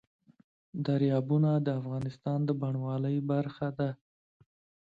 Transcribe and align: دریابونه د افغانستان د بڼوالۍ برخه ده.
دریابونه 0.85 1.51
د 1.65 1.67
افغانستان 1.81 2.39
د 2.45 2.49
بڼوالۍ 2.61 3.17
برخه 3.31 3.67
ده. 3.79 3.89